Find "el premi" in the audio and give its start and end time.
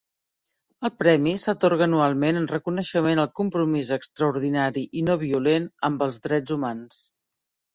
0.87-1.33